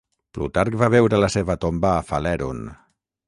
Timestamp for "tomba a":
1.65-2.01